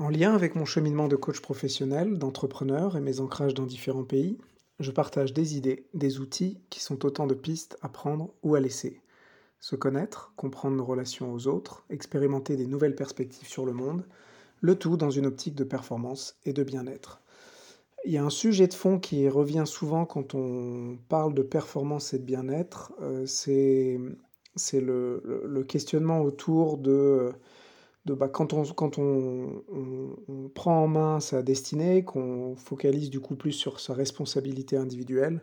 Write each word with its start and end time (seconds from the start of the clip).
En 0.00 0.08
lien 0.08 0.34
avec 0.34 0.54
mon 0.54 0.64
cheminement 0.64 1.08
de 1.08 1.16
coach 1.16 1.40
professionnel, 1.40 2.16
d'entrepreneur 2.16 2.96
et 2.96 3.02
mes 3.02 3.20
ancrages 3.20 3.52
dans 3.52 3.66
différents 3.66 4.02
pays, 4.02 4.38
je 4.78 4.90
partage 4.90 5.34
des 5.34 5.58
idées, 5.58 5.84
des 5.92 6.20
outils 6.20 6.58
qui 6.70 6.80
sont 6.80 7.04
autant 7.04 7.26
de 7.26 7.34
pistes 7.34 7.76
à 7.82 7.90
prendre 7.90 8.32
ou 8.42 8.54
à 8.54 8.60
laisser. 8.60 9.02
Se 9.58 9.76
connaître, 9.76 10.32
comprendre 10.36 10.74
nos 10.76 10.86
relations 10.86 11.34
aux 11.34 11.48
autres, 11.48 11.84
expérimenter 11.90 12.56
des 12.56 12.64
nouvelles 12.64 12.94
perspectives 12.94 13.46
sur 13.46 13.66
le 13.66 13.74
monde, 13.74 14.06
le 14.62 14.74
tout 14.74 14.96
dans 14.96 15.10
une 15.10 15.26
optique 15.26 15.54
de 15.54 15.64
performance 15.64 16.38
et 16.46 16.54
de 16.54 16.62
bien-être. 16.62 17.20
Il 18.06 18.12
y 18.12 18.16
a 18.16 18.24
un 18.24 18.30
sujet 18.30 18.68
de 18.68 18.74
fond 18.74 18.98
qui 18.98 19.28
revient 19.28 19.64
souvent 19.66 20.06
quand 20.06 20.34
on 20.34 20.96
parle 21.10 21.34
de 21.34 21.42
performance 21.42 22.14
et 22.14 22.18
de 22.18 22.24
bien-être, 22.24 22.94
euh, 23.02 23.26
c'est 23.26 24.00
le, 24.80 25.62
questionnement 25.68 26.22
autour 26.22 26.78
de 26.78 27.32
bah, 28.06 28.28
quand, 28.28 28.52
on, 28.52 28.64
quand 28.64 28.98
on, 28.98 29.62
prend 30.54 30.84
en 30.84 30.88
main 30.88 31.20
sa 31.20 31.42
destinée, 31.42 32.04
qu'on 32.04 32.56
focalise 32.56 33.10
du 33.10 33.20
coup 33.20 33.36
plus 33.36 33.52
sur 33.52 33.80
sa 33.80 33.94
responsabilité 33.94 34.76
individuelle, 34.76 35.42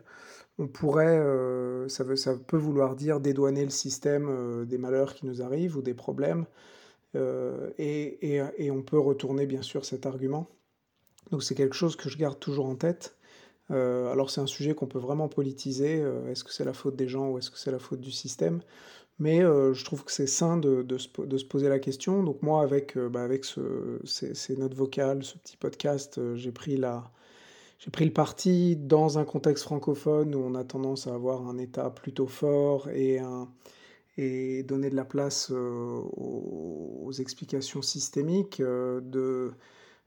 on 0.58 0.66
pourrait, 0.66 1.18
euh, 1.18 1.88
ça, 1.88 2.04
veut, 2.04 2.16
ça 2.16 2.34
peut 2.36 2.56
vouloir 2.56 2.96
dire 2.96 3.20
dédouaner 3.20 3.64
le 3.64 3.70
système 3.70 4.28
euh, 4.28 4.64
des 4.64 4.78
malheurs 4.78 5.14
qui 5.14 5.26
nous 5.26 5.40
arrivent 5.42 5.76
ou 5.76 5.82
des 5.82 5.94
problèmes, 5.94 6.46
euh, 7.14 7.70
et, 7.78 8.36
et, 8.36 8.42
et, 8.58 8.70
on 8.70 8.82
peut 8.82 8.98
retourner 8.98 9.46
bien 9.46 9.62
sûr 9.62 9.84
cet 9.84 10.04
argument. 10.04 10.48
Donc 11.30 11.42
c'est 11.42 11.54
quelque 11.54 11.76
chose 11.76 11.96
que 11.96 12.08
je 12.08 12.18
garde 12.18 12.38
toujours 12.38 12.66
en 12.66 12.74
tête. 12.74 13.17
Alors 13.70 14.30
c'est 14.30 14.40
un 14.40 14.46
sujet 14.46 14.74
qu'on 14.74 14.86
peut 14.86 14.98
vraiment 14.98 15.28
politiser, 15.28 16.02
est-ce 16.28 16.44
que 16.44 16.52
c'est 16.52 16.64
la 16.64 16.72
faute 16.72 16.96
des 16.96 17.08
gens 17.08 17.28
ou 17.28 17.38
est-ce 17.38 17.50
que 17.50 17.58
c'est 17.58 17.70
la 17.70 17.78
faute 17.78 18.00
du 18.00 18.10
système 18.10 18.60
mais 19.18 19.42
euh, 19.42 19.74
je 19.74 19.84
trouve 19.84 20.04
que 20.04 20.12
c'est 20.12 20.26
sain 20.26 20.56
de, 20.56 20.86
se, 20.96 21.08
poser 21.44 21.68
la 21.68 21.78
question. 21.78 22.22
Donc 22.22 22.42
moi, 22.42 22.62
avec, 22.62 22.96
euh, 22.96 23.08
bah, 23.08 23.22
avec 23.22 23.44
ce, 23.44 24.00
ces, 24.04 24.56
notes 24.56 24.74
vocales, 24.74 25.24
ce 25.24 25.36
petit 25.38 25.56
podcast, 25.56 26.18
euh, 26.18 26.36
j'ai 26.36 26.52
pris, 26.52 26.80
pris 27.92 28.04
le 28.04 28.12
parti 28.12 28.76
dans 28.76 29.18
un 29.18 29.24
contexte 29.24 29.64
francophone 29.64 30.34
où 30.34 30.38
on 30.38 30.54
a 30.54 30.64
tendance 30.64 31.08
à 31.08 31.14
avoir 31.14 31.48
un 31.48 31.58
État 31.58 31.90
plutôt 31.90 32.28
fort 32.28 32.88
et, 32.90 33.18
et 34.16 34.62
donner 34.62 34.90
de 34.90 34.96
la 34.96 35.04
place 35.04 35.50
aux, 35.50 37.02
aux, 37.04 37.12
explications 37.12 37.82
systémiques, 37.82 38.62
de 38.62 39.52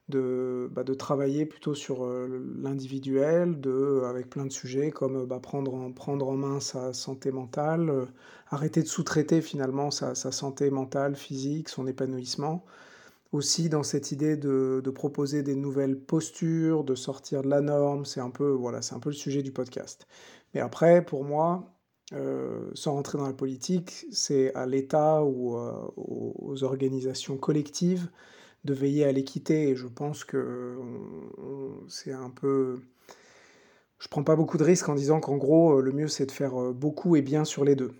de, 0.08 0.68
bah, 0.72 0.84
de 0.84 0.94
travailler 0.94 1.46
plutôt 1.46 1.74
sur 1.74 2.04
euh, 2.04 2.28
l'individuel, 2.60 3.60
avec 4.04 4.28
plein 4.30 4.46
de 4.46 4.52
sujets 4.52 4.90
comme 4.90 5.26
bah, 5.26 5.40
prendre, 5.40 5.74
en, 5.74 5.92
prendre 5.92 6.28
en 6.28 6.36
main 6.36 6.60
sa 6.60 6.92
santé 6.92 7.30
mentale, 7.30 7.88
euh, 7.90 8.06
arrêter 8.50 8.82
de 8.82 8.88
sous-traiter 8.88 9.40
finalement 9.40 9.90
sa, 9.90 10.14
sa, 10.14 10.32
santé 10.32 10.70
mentale, 10.70 11.16
physique, 11.16 11.68
son 11.68 11.86
épanouissement. 11.86 12.64
Aussi 13.32 13.70
dans 13.70 13.82
cette 13.82 14.12
idée 14.12 14.36
de, 14.36 14.82
proposer 14.94 15.42
des 15.42 15.56
nouvelles 15.56 15.98
postures, 15.98 16.84
de 16.84 16.94
sortir 16.94 17.42
de 17.42 17.48
la 17.48 17.62
norme, 17.62 18.04
c'est 18.04 18.20
un 18.20 18.30
peu, 18.30 18.50
voilà, 18.50 18.80
un 18.90 18.98
peu 19.00 19.10
le 19.10 19.14
sujet 19.14 19.42
du 19.42 19.52
podcast. 19.52 20.06
Mais 20.54 20.60
après, 20.60 21.02
pour 21.02 21.24
moi, 21.24 21.72
euh, 22.12 22.70
sans 22.74 22.92
rentrer 22.92 23.16
dans 23.16 23.26
la 23.26 23.32
politique, 23.32 24.04
c'est 24.12 24.54
à 24.54 24.66
l'État 24.66 25.24
ou 25.24 25.56
aux 25.56 26.62
organisations 26.62 27.38
collectives 27.38 28.10
de 28.64 28.74
veiller 28.74 29.04
à 29.04 29.12
l'équité. 29.12 29.68
Et 29.68 29.76
je 29.76 29.86
pense 29.86 30.24
que 30.24 30.76
c'est 31.88 32.12
un 32.12 32.30
peu. 32.30 32.80
Je 33.98 34.08
prends 34.08 34.24
pas 34.24 34.36
beaucoup 34.36 34.58
de 34.58 34.64
risques 34.64 34.88
en 34.88 34.94
disant 34.94 35.20
qu'en 35.20 35.36
gros, 35.36 35.78
euh, 35.78 35.80
le 35.80 35.92
mieux 35.92 36.08
c'est 36.08 36.26
de 36.26 36.32
faire 36.32 36.60
euh, 36.60 36.72
beaucoup 36.72 37.14
et 37.14 37.22
bien 37.22 37.44
sur 37.44 37.64
les 37.64 37.76
deux. 37.76 37.92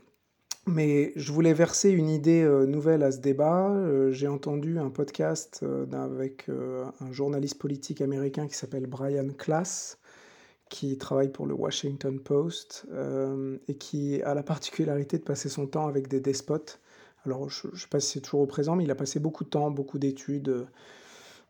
Mais 0.66 1.12
je 1.16 1.32
voulais 1.32 1.54
verser 1.54 1.90
une 1.90 2.08
idée 2.08 2.42
euh, 2.42 2.66
nouvelle 2.66 3.02
à 3.02 3.12
ce 3.12 3.18
débat. 3.18 3.72
J'ai 4.10 4.28
entendu 4.28 4.78
un 4.78 4.90
podcast 4.90 5.64
avec 5.92 6.48
un 6.48 7.12
journaliste 7.12 7.58
politique 7.58 8.00
américain 8.00 8.46
qui 8.46 8.54
s'appelle 8.54 8.86
Brian 8.86 9.28
Klass, 9.36 9.98
qui 10.68 10.98
travaille 10.98 11.30
pour 11.30 11.46
le 11.46 11.54
Washington 11.54 12.20
Post 12.20 12.86
et 13.68 13.74
qui 13.74 14.22
a 14.22 14.34
la 14.34 14.42
particularité 14.42 15.18
de 15.18 15.24
passer 15.24 15.48
son 15.48 15.66
temps 15.66 15.88
avec 15.88 16.06
des 16.06 16.20
despotes 16.20 16.80
alors, 17.24 17.48
je 17.48 17.68
ne 17.68 17.76
sais 17.76 17.86
pas 17.88 18.00
si 18.00 18.12
c'est 18.12 18.20
toujours 18.20 18.40
au 18.40 18.46
présent, 18.46 18.74
mais 18.74 18.84
il 18.84 18.90
a 18.90 18.96
passé 18.96 19.20
beaucoup 19.20 19.44
de 19.44 19.48
temps, 19.48 19.70
beaucoup 19.70 19.98
d'études 19.98 20.48
euh, 20.48 20.64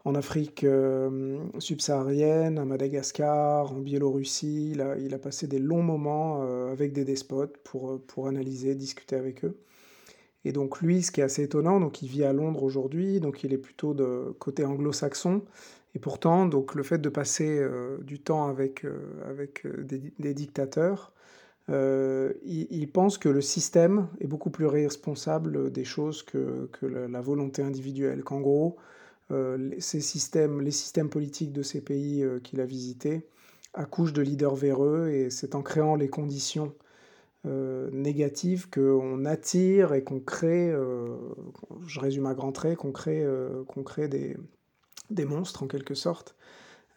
en 0.05 0.15
Afrique 0.15 0.65
euh, 0.65 1.39
subsaharienne, 1.59 2.59
à 2.59 2.65
Madagascar, 2.67 3.73
en 3.73 3.79
Biélorussie. 3.79 4.73
Il 4.73 5.15
a, 5.15 5.19
passé 5.19 5.47
des 5.47 5.59
longs 5.59 5.83
moments 5.83 6.43
euh, 6.43 6.73
avec 6.73 6.93
des 6.93 7.05
despotes 7.05 7.57
pour, 7.65 8.03
pour 8.03 8.29
analyser, 8.29 8.75
discuter 8.75 9.17
avec 9.17 9.45
eux. 9.45 9.57
Et 10.45 10.53
donc 10.53 10.81
lui, 10.83 11.03
ce 11.03 11.11
qui 11.11 11.21
est 11.21 11.25
assez 11.25 11.45
étonnant, 11.45 11.81
donc 11.81 12.03
il 12.03 12.09
vit 12.09 12.25
à 12.25 12.33
Londres 12.33 12.65
aujourd'hui, 12.65 13.21
donc 13.21 13.45
il 13.45 13.53
est 13.53 13.59
plutôt 13.59 13.95
de 13.95 14.35
côté 14.41 14.65
anglo-saxon. 14.65 15.43
Et 15.95 16.01
pourtant, 16.01 16.47
donc 16.47 16.75
le 16.75 16.83
fait 16.83 16.99
de 16.99 17.09
passer 17.09 17.65
du 18.01 18.19
temps 18.19 18.49
avec, 18.49 18.85
avec 19.29 19.65
des, 20.19 20.35
dictateurs, 20.35 21.13
euh, 21.73 22.33
il, 22.45 22.91
pense 22.91 23.17
que 23.17 23.29
le 23.29 23.41
système 23.41 24.09
est 24.21 24.27
beaucoup 24.27 24.51
plus 24.51 24.67
responsable 24.67 25.73
des 25.73 25.85
choses 25.85 26.23
que, 26.23 26.69
que 26.73 26.87
la, 26.87 27.21
volonté 27.21 27.63
individuelle, 27.63 28.23
qu'en 28.25 28.41
gros, 28.41 28.77
euh, 29.31 29.71
ces 29.79 30.01
systèmes, 30.01 30.61
les 30.61 30.71
systèmes 30.71 31.09
politiques 31.09 31.53
de 31.53 31.63
ces 31.63 31.81
pays 31.81 32.23
euh, 32.23 32.41
qu'il 32.41 32.61
a 32.61 32.67
visités 32.67 33.27
accouchent 33.73 34.13
de 34.13 34.21
leaders 34.21 34.55
véreux 34.55 35.09
et 35.09 35.31
c'est 35.31 35.55
en 35.55 35.63
créant 35.63 35.97
les 35.97 36.09
conditions 36.09 36.75
négatives 37.45 38.71
qu'on 38.71 39.25
attire 39.25 39.95
et 39.95 40.05
qu'on 40.05 40.21
crée, 40.21 40.73
je 41.89 41.99
résume 41.99 42.27
à 42.27 42.35
grands 42.35 42.53
traits, 42.53 42.77
qu'on 42.77 42.93
crée, 42.93 43.27
crée 43.85 44.07
des 44.09 45.25
monstres 45.25 45.65
en 45.65 45.67
quelque 45.67 45.95
sorte. 45.95 46.37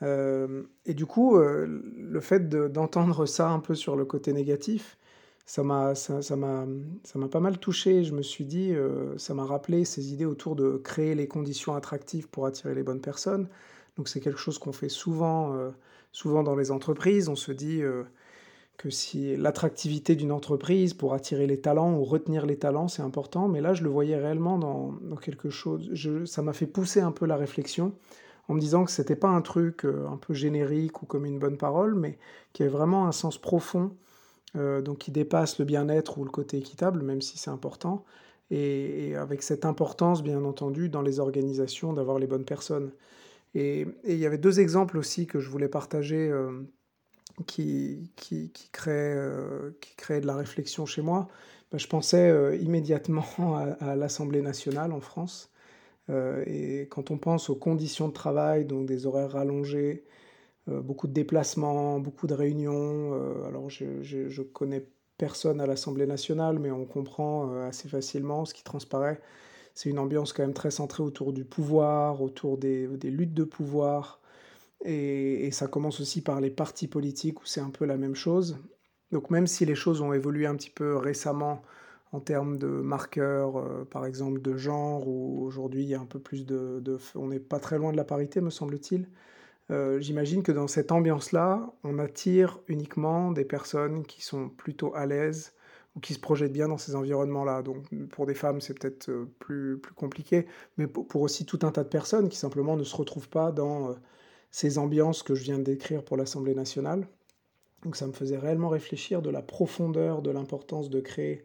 Euh, 0.01 0.63
et 0.85 0.93
du 0.93 1.05
coup, 1.05 1.37
euh, 1.37 1.67
le 1.97 2.19
fait 2.19 2.49
d'entendre 2.49 3.25
ça 3.25 3.49
un 3.49 3.59
peu 3.59 3.75
sur 3.75 3.95
le 3.95 4.05
côté 4.05 4.33
négatif, 4.33 4.97
ça 5.45 5.63
m'a 5.63 5.95
ça, 5.95 6.21
ça 6.21 6.35
pas 6.35 7.39
mal 7.39 7.57
touché. 7.59 8.03
Je 8.03 8.13
me 8.13 8.21
suis 8.21 8.45
dit, 8.45 8.73
euh, 8.73 9.17
ça 9.17 9.33
m'a 9.33 9.45
rappelé 9.45 9.85
ces 9.85 10.13
idées 10.13 10.25
autour 10.25 10.55
de 10.55 10.77
créer 10.77 11.15
les 11.15 11.27
conditions 11.27 11.75
attractives 11.75 12.27
pour 12.29 12.45
attirer 12.45 12.75
les 12.75 12.83
bonnes 12.83 13.01
personnes. 13.01 13.47
Donc 13.97 14.09
c'est 14.09 14.19
quelque 14.19 14.39
chose 14.39 14.57
qu'on 14.57 14.73
fait 14.73 14.89
souvent, 14.89 15.55
souvent 16.11 16.43
dans 16.43 16.55
les 16.55 16.69
entreprises. 16.69 17.29
On 17.29 17.37
se 17.37 17.53
dit 17.53 17.81
que 18.77 18.89
si 18.89 19.37
l'attractivité 19.37 20.15
d'une 20.15 20.33
entreprise 20.33 20.93
pour 20.93 21.13
attirer 21.13 21.47
les 21.47 21.61
talents 21.61 21.93
ou 21.93 22.03
retenir 22.03 22.45
les 22.45 22.57
talents, 22.57 22.89
c'est 22.89 23.01
important. 23.01 23.47
Mais 23.47 23.61
là, 23.61 23.73
je 23.73 23.83
le 23.83 23.89
voyais 23.89 24.17
réellement 24.17 24.57
dans, 24.57 25.15
quelque 25.21 25.49
chose. 25.49 25.89
Ça 26.25 26.41
m'a 26.41 26.51
fait 26.51 26.67
pousser 26.67 26.99
un 26.99 27.11
peu 27.11 27.25
la 27.25 27.37
réflexion 27.37 27.93
en 28.47 28.53
me 28.53 28.59
disant 28.59 28.85
que 28.85 28.91
c'était 28.91 29.15
pas 29.15 29.29
un 29.29 29.41
truc 29.41 29.85
euh, 29.85 30.07
un 30.07 30.17
peu 30.17 30.33
générique 30.33 31.01
ou 31.01 31.05
comme 31.05 31.25
une 31.25 31.39
bonne 31.39 31.57
parole, 31.57 31.95
mais 31.95 32.17
qui 32.53 32.63
avait 32.63 32.71
vraiment 32.71 33.07
un 33.07 33.11
sens 33.11 33.37
profond, 33.37 33.95
euh, 34.55 34.81
donc 34.81 34.99
qui 34.99 35.11
dépasse 35.11 35.59
le 35.59 35.65
bien-être 35.65 36.17
ou 36.17 36.23
le 36.23 36.29
côté 36.31 36.57
équitable, 36.57 37.01
même 37.01 37.21
si 37.21 37.37
c'est 37.37 37.49
important, 37.49 38.05
et, 38.51 39.15
avec 39.15 39.41
cette 39.41 39.65
importance, 39.65 40.23
bien 40.23 40.43
entendu, 40.43 40.89
dans 40.89 41.01
les 41.01 41.19
organisations 41.19 41.93
d'avoir 41.93 42.19
les 42.19 42.27
bonnes 42.27 42.45
personnes. 42.45 42.91
Et, 43.55 43.87
il 44.05 44.17
y 44.17 44.25
avait 44.25 44.37
deux 44.37 44.59
exemples 44.59 44.97
aussi 44.97 45.27
que 45.27 45.39
je 45.39 45.49
voulais 45.49 45.69
partager 45.69 46.29
euh, 46.29 46.61
qui, 47.47 48.11
qui, 48.15 48.51
qui, 48.51 48.69
de 48.77 50.27
la 50.27 50.35
réflexion 50.35 50.85
chez 50.85 51.01
moi. 51.01 51.27
Ben, 51.71 51.79
je 51.79 51.87
pensais 51.87 52.59
immédiatement 52.61 53.25
à 53.79 53.95
l'Assemblée 53.95 54.41
nationale 54.41 54.91
en 54.91 55.01
France. 55.01 55.51
Euh, 56.09 56.43
et 56.45 56.87
quand 56.89 57.11
on 57.11 57.17
pense 57.17 57.49
aux 57.49 57.55
conditions 57.55 58.07
de 58.07 58.13
travail, 58.13 58.65
donc 58.65 58.85
des 58.85 59.05
horaires 59.05 59.31
rallongés, 59.31 60.05
euh, 60.69 60.81
beaucoup 60.81 61.07
de 61.07 61.13
déplacements, 61.13 61.99
beaucoup 61.99 62.27
de 62.27 62.33
réunions, 62.33 63.13
euh, 63.13 63.45
alors 63.47 63.69
je, 63.69 64.01
je, 64.03 64.41
connais 64.41 64.85
personne 65.17 65.61
à 65.61 65.67
l'Assemblée 65.67 66.07
nationale, 66.07 66.59
mais 66.59 66.71
on 66.71 66.85
comprend 66.85 67.51
assez 67.61 67.87
facilement 67.89 68.45
ce 68.45 68.53
qui 68.53 68.63
transparaît. 68.63 69.21
C'est 69.73 69.89
une 69.89 69.99
ambiance 69.99 70.33
quand 70.33 70.43
même 70.43 70.53
très 70.53 70.71
centrée 70.71 71.03
autour 71.03 71.33
du 71.33 71.45
pouvoir, 71.45 72.21
autour 72.21 72.57
des, 72.57 72.87
luttes 73.03 73.33
de 73.33 73.43
pouvoir. 73.43 74.21
Et, 74.83 75.51
ça 75.51 75.67
commence 75.67 75.99
aussi 76.01 76.21
par 76.21 76.41
les 76.41 76.49
partis 76.49 76.87
politiques 76.87 77.41
où 77.41 77.45
c'est 77.45 77.61
un 77.61 77.69
peu 77.69 77.85
la 77.85 77.97
même 77.97 78.15
chose. 78.15 78.57
Donc 79.11 79.29
même 79.29 79.47
si 79.47 79.65
les 79.65 79.75
choses 79.75 80.01
ont 80.01 80.13
évolué 80.13 80.45
un 80.47 80.55
petit 80.55 80.69
peu 80.69 80.97
récemment 80.97 81.61
en 82.11 82.19
termes 82.19 82.57
de 82.57 82.67
marqueurs, 82.67 83.57
euh, 83.57 83.85
par 83.89 84.05
exemple 84.05 84.41
de 84.41 84.55
genre, 84.55 85.07
où 85.07 85.43
aujourd'hui 85.45 85.83
il 85.83 85.89
y 85.89 85.95
a 85.95 85.99
un 85.99 86.05
peu 86.05 86.19
plus 86.19 86.45
de... 86.45 86.81
on 87.15 87.27
n'est 87.27 87.39
pas 87.39 87.59
très 87.59 87.77
loin 87.77 87.91
de 87.91 87.97
la 87.97 88.05
parité, 88.05 88.41
me 88.41 88.49
semble-t-il. 88.49 89.09
Euh, 89.71 89.99
j'imagine 89.99 90.43
que 90.43 90.51
dans 90.51 90.67
cette 90.67 90.91
ambiance-là, 90.91 91.73
on 91.83 91.97
attire 91.97 92.59
uniquement 92.67 93.31
des 93.31 93.45
personnes 93.45 94.05
qui 94.05 94.23
sont 94.23 94.49
plutôt 94.49 94.93
à 94.95 95.05
l'aise 95.05 95.53
ou 95.95 95.99
qui 95.99 96.13
se 96.13 96.19
projettent 96.19 96.53
bien 96.53 96.67
dans 96.67 96.77
ces 96.77 96.95
environnements-là. 96.95 97.63
Donc 97.63 97.87
pour 98.09 98.25
des 98.27 98.35
femmes, 98.35 98.61
c'est 98.61 98.77
peut-être 98.77 99.09
euh, 99.09 99.25
plus, 99.39 99.79
plus 99.79 99.95
compliqué, 99.95 100.45
mais 100.77 100.87
pour, 100.87 101.21
aussi 101.21 101.45
tout 101.45 101.59
un 101.63 101.71
tas 101.71 101.83
de 101.83 101.89
personnes 101.89 102.29
qui 102.29 102.37
simplement 102.37 102.77
ne 102.77 102.83
se 102.83 102.95
retrouvent 102.95 103.29
pas 103.29 103.51
dans 103.51 103.95
ces 104.51 104.77
ambiances 104.77 105.23
que 105.23 105.35
je 105.35 105.43
viens 105.43 105.57
de 105.57 105.63
décrire 105.63 106.03
pour 106.03 106.15
l'Assemblée 106.15 106.55
nationale. 106.55 107.07
Donc 107.83 107.95
ça 107.95 108.07
me 108.07 108.13
faisait 108.13 108.37
réellement 108.37 108.69
réfléchir 108.69 109.21
de 109.21 109.29
la 109.29 109.41
profondeur 109.41 110.21
de 110.21 110.31
l'importance 110.31 110.89
de 110.89 110.99
créer 110.99 111.43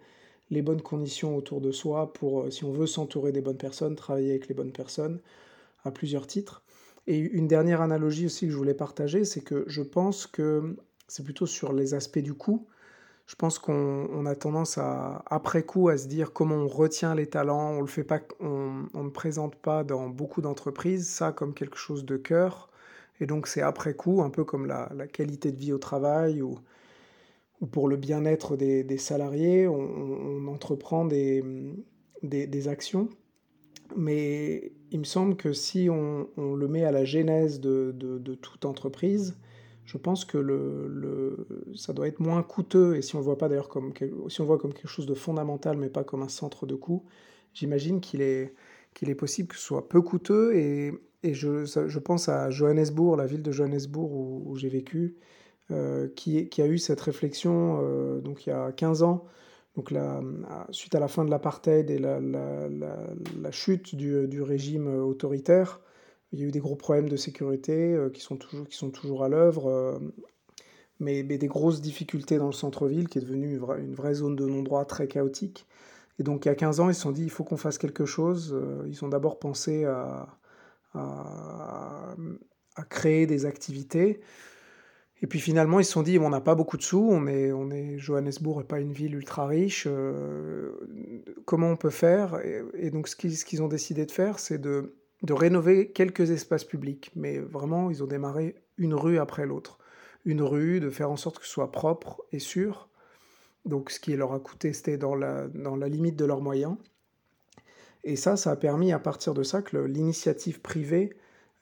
les 0.51 0.63
bonnes 0.63 0.83
conditions 0.83 1.37
autour 1.37 1.61
de 1.61 1.73
soi 1.73 2.13
pour, 2.13 2.43
euh, 2.43 2.51
si 2.51 2.65
on 2.65 2.73
veut 2.73 2.87
s'entourer 2.87 3.33
des 3.33 3.41
bonnes 3.41 3.57
personnes, 3.57 3.97
travailler 3.97 4.31
avec 4.31 4.49
les 4.49 4.55
bonnes 4.55 4.73
personnes, 4.73 5.21
à 5.85 5.91
plusieurs 5.91 6.27
titres. 6.27 6.63
Et 7.07 7.19
une 7.19 7.49
dernière 7.49 7.81
analogie 7.81 8.27
aussi 8.27 8.47
que 8.47 8.53
je 8.53 8.57
voulais 8.57 8.75
partager, 8.75 9.25
c'est 9.25 9.41
que 9.41 9.65
je 9.67 9.83
pense 9.83 10.27
que 10.27 10.77
c'est 11.09 11.25
plutôt 11.25 11.47
sur 11.47 11.73
les 11.73 11.95
aspects 11.95 12.19
du 12.19 12.35
coût. 12.35 12.67
Je 13.27 13.37
pense 13.37 13.59
qu'on 13.59 14.27
a 14.27 14.35
tendance 14.35 14.77
à, 14.77 15.23
après 15.27 15.63
coup, 15.63 15.89
à 15.89 15.97
se 15.97 16.09
dire 16.09 16.33
comment 16.33 16.57
on 16.57 16.69
retient 16.69 17.15
les 17.15 17.27
talents. 17.27 17.71
On 17.71 17.81
le 17.81 17.87
fait 17.87 18.05
pas, 18.05 18.21
on, 18.41 18.87
ne 18.95 19.09
présente 19.11 19.55
pas 19.57 19.85
dans 19.85 20.09
beaucoup 20.09 20.43
d'entreprises 20.43 21.09
ça 21.09 21.33
comme 21.33 21.55
quelque 21.55 21.77
chose 21.79 22.05
de 22.05 22.17
cœur. 22.17 22.71
Et 23.21 23.27
donc 23.27 23.47
c'est 23.47 23.63
après 23.63 23.95
coup, 23.95 24.23
un 24.23 24.31
peu 24.31 24.45
comme 24.45 24.67
la, 24.67 24.89
qualité 25.13 25.53
de 25.53 25.57
vie 25.57 25.73
au 25.73 25.79
travail 25.79 26.43
ou, 26.43 26.59
ou 27.61 27.67
pour 27.67 27.89
le 27.89 27.97
bien-être 27.97 28.57
des, 28.57 28.99
salariés, 28.99 29.69
on, 29.69 30.47
entreprend 30.49 31.05
des, 31.05 32.69
actions. 32.69 33.09
Mais 33.97 34.73
il 34.91 35.01
me 35.01 35.05
semble 35.05 35.37
que 35.37 35.53
si 35.53 35.89
on, 35.91 36.29
le 36.37 36.69
met 36.69 36.85
à 36.85 36.93
la 36.93 37.05
genèse 37.05 37.61
de, 37.61 38.35
toute 38.41 38.65
entreprise, 38.65 39.37
je 39.85 39.99
pense 39.99 40.25
que 40.25 40.39
ça 41.75 41.93
doit 41.93 42.09
être 42.09 42.21
moins 42.21 42.43
coûteux. 42.43 42.97
Et 42.97 43.03
si 43.03 43.15
on 43.17 43.19
le 43.19 43.25
voit 43.25 43.39
pas 43.39 43.49
d'ailleurs 43.49 43.69
comme, 43.69 43.93
si 44.29 44.41
on 44.41 44.45
voit 44.45 44.59
comme 44.59 44.73
quelque 44.73 44.89
chose 44.89 45.07
de 45.07 45.15
fondamental, 45.15 45.77
mais 45.77 45.91
pas 45.91 46.05
comme 46.05 46.23
un 46.23 46.29
centre 46.29 46.67
de 46.67 46.75
coût, 46.75 47.05
j'imagine 47.53 48.01
qu'il 48.01 48.23
est, 48.23 48.55
qu'il 48.95 49.11
est 49.11 49.15
possible 49.15 49.49
que 49.49 49.57
ce 49.57 49.63
soit 49.63 49.89
peu 49.89 50.01
coûteux. 50.03 50.55
Et, 50.55 50.93
je, 51.23 51.99
pense 51.99 52.31
à 52.31 52.51
Johannesburg, 52.51 53.17
la 53.17 53.27
ville 53.27 53.43
de 53.43 53.53
Johannesburg 53.53 54.11
où, 54.11 54.57
j'ai 54.57 54.71
vécu, 54.71 55.17
qui, 56.17 56.49
qui, 56.49 56.63
a 56.63 56.67
eu 56.67 56.79
cette 56.79 57.01
réflexion 57.01 57.79
euh, 57.83 58.21
donc 58.21 58.47
il 58.47 58.51
y 58.51 58.53
a 58.53 58.73
15 58.73 59.03
ans 59.03 59.25
donc 59.77 59.93
suite 60.71 60.95
à 60.95 61.01
la 61.01 61.09
fin 61.09 61.25
de 61.25 61.31
l'apartheid 61.31 61.91
et 61.91 61.99
la, 61.99 63.51
chute 63.51 63.95
du, 63.95 64.43
régime 64.43 64.89
autoritaire, 64.89 65.81
il 66.33 66.41
y 66.41 66.43
a 66.43 66.47
eu 66.47 66.51
des 66.51 66.61
gros 66.61 66.77
problèmes 66.77 67.09
de 67.09 67.17
sécurité 67.17 67.95
euh, 67.95 68.11
qui, 68.11 68.21
sont 68.21 68.37
toujours, 68.37 68.69
qui 68.69 68.77
sont 68.77 68.91
toujours 68.91 69.25
à 69.25 69.29
l'œuvre, 69.29 69.69
euh, 69.69 69.99
mais, 70.99 71.23
des 71.23 71.47
grosses 71.47 71.81
difficultés 71.81 72.39
dans 72.39 72.47
le 72.47 72.53
centre-ville 72.53 73.09
qui 73.09 73.19
est 73.19 73.23
devenu 73.23 73.59
une 73.79 73.95
vraie, 73.95 74.15
zone 74.15 74.37
de 74.37 74.47
non-droit 74.47 74.85
très 74.85 75.09
chaotique. 75.09 75.67
Et 76.19 76.23
donc 76.23 76.45
il 76.45 76.49
y 76.49 76.53
a 76.53 76.55
15 76.55 76.81
ans, 76.81 76.89
ils 76.89 76.95
se 76.95 77.01
sont 77.01 77.13
dit 77.13 77.23
il 77.25 77.31
faut 77.31 77.45
qu'on 77.45 77.57
fasse 77.57 77.79
quelque 77.79 78.05
chose. 78.05 78.53
Euh, 78.53 78.85
ils 78.87 79.05
ont 79.05 79.09
d'abord 79.09 79.39
pensé 79.39 79.85
à, 79.85 80.29
créer 82.89 83.27
des 83.27 83.47
activités. 83.47 84.21
Et 85.23 85.27
puis 85.27 85.39
finalement, 85.39 85.81
ils 85.81 85.85
se 85.85 85.93
sont 85.93 86.03
dit, 86.03 86.19
on 86.19 86.31
n'a 86.31 86.41
pas 86.41 86.55
beaucoup 86.55 86.79
de 86.79 86.83
sous, 86.83 87.07
on 87.11 87.27
est, 87.27 87.53
on 87.53 87.71
est 87.71 87.99
Johannesburg 87.99 88.59
n'est 88.59 88.65
pas 88.65 88.81
une 88.81 88.93
ville 88.93 89.15
ultra 89.15 89.47
riche, 89.47 89.87
euh, 89.87 90.73
comment 91.45 91.69
on 91.69 91.77
peut 91.77 91.91
faire? 91.91 92.41
Et, 92.75 92.91
donc 92.91 93.07
ce 93.07 93.17
qu'ils, 93.17 93.37
ce 93.37 93.61
ont 93.61 93.69
décidé 93.69 94.07
de 94.07 94.13
faire, 94.13 94.39
c'est 94.39 94.59
de, 94.59 94.95
de 95.23 95.33
rénover 95.35 95.91
quelques 95.91 96.31
espaces 96.31 96.65
publics. 96.65 97.11
Mais 97.17 97.39
vraiment, 97.39 97.91
ils 97.91 98.03
ont 98.03 98.07
démarré 98.07 98.57
une 98.79 98.95
rue 98.95 99.19
après 99.19 99.45
l'autre. 99.45 99.79
Une 100.25 100.43
rue, 100.43 100.81
de 100.81 100.89
faire 100.89 101.11
en 101.11 101.17
sorte 101.17 101.39
que 101.39 101.45
ce 101.45 101.51
soit 101.51 101.71
propre 101.71 102.23
et 102.33 102.39
sûr. 102.39 102.89
Donc 103.67 103.91
ce 103.91 104.01
qui 104.01 104.17
leur 104.17 104.33
a 104.33 104.41
coûté, 104.41 104.73
c'était 104.73 104.97
dans 104.97 105.15
la, 105.15 105.49
dans 105.49 105.77
la 105.77 105.89
limite 105.89 106.17
de 106.17 106.25
leurs 106.25 106.41
moyens. 106.41 106.77
Et 108.05 108.17
ça, 108.17 108.39
ça 108.39 108.53
a 108.53 108.57
permis 108.57 108.93
à 108.93 108.99
partir 108.99 109.35
de 109.35 109.43
ça 109.43 109.61
que 109.61 109.77
l'initiative 109.77 110.63
privée 110.63 111.11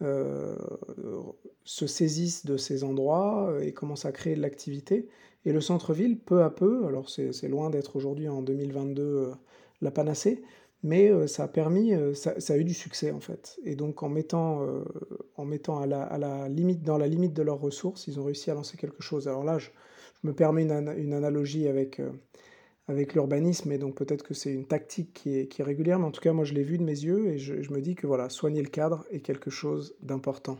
se 0.01 1.87
saisissent 1.87 2.47
de 2.47 2.57
ces 2.57 2.85
endroits 2.85 3.51
euh, 3.51 3.61
et 3.61 3.73
commencent 3.73 4.05
à 4.05 4.13
créer 4.13 4.37
de 4.37 4.41
l'activité. 4.41 5.09
Et 5.45 5.53
le 5.53 5.61
centre-ville, 5.61 6.19
peu 6.19 6.43
à 6.43 6.51
peu, 6.51 6.87
alors 6.87 7.09
c'est 7.09 7.49
loin 7.49 7.71
d'être 7.71 7.97
aujourd'hui 7.97 8.29
en 8.29 8.43
2022 8.43 9.03
euh, 9.03 9.33
la 9.81 9.91
panacée, 9.91 10.43
mais 10.83 11.27
ça 11.27 11.45
a 11.45 11.49
permis, 11.49 11.93
ça, 12.15 12.35
a 12.49 12.57
eu 12.57 12.65
du 12.65 12.75
succès 12.75 13.11
en 13.11 13.21
fait. 13.21 13.59
Et 13.65 13.75
donc 13.75 14.03
en 14.03 14.09
mettant, 14.09 14.65
en 15.37 15.45
mettant 15.45 15.81
à 15.81 15.87
la, 15.87 16.49
limite, 16.49 16.83
dans 16.83 16.99
la 16.99 17.09
limite 17.09 17.33
de 17.33 17.43
leurs 17.43 17.61
ressources, 17.61 18.07
ils 18.07 18.21
ont 18.21 18.25
réussi 18.25 18.51
à 18.51 18.55
lancer 18.55 18.77
quelque 18.77 19.03
chose. 19.03 19.27
Alors 19.27 19.43
là, 19.45 19.59
je, 19.59 19.71
me 20.25 20.33
permets 20.33 20.63
une 20.63 21.13
analogie 21.13 21.69
avec, 21.69 22.01
avec 22.89 23.15
l'urbanisme, 23.15 23.71
et 23.71 23.79
donc 23.79 23.95
peut-être 23.95 24.23
que 24.23 24.35
c'est 24.35 24.53
une 24.53 24.67
tactique 24.67 25.13
qui 25.13 25.37
est, 25.37 25.63
régulière, 25.63 25.99
mais 25.99 26.07
en 26.07 26.11
tout 26.11 26.21
cas, 26.21 26.33
moi 26.33 26.45
je 26.45 26.55
l'ai 26.55 26.65
vu 26.65 26.79
de 26.79 26.85
mes 26.85 26.99
yeux, 26.99 27.29
et 27.29 27.39
je, 27.39 27.63
je 27.63 27.73
me 27.73 27.81
dis 27.81 27.95
que 27.95 28.07
voilà, 28.07 28.29
soigner 28.31 28.63
le 28.63 28.69
cadre 28.69 29.05
est 29.11 29.21
quelque 29.21 29.51
chose 29.51 29.95
d'important. 30.03 30.59